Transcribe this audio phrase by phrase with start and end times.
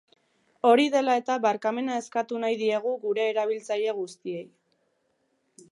[0.69, 4.45] Hori dela eta, barkamena eskatu nahi diegu gure erabiltzaile guztiei.